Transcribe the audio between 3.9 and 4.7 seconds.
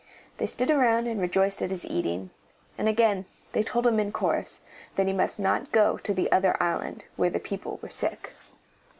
in chorus